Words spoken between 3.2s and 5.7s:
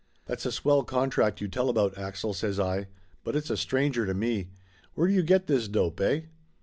"But it's a stranger to me. Where do you get this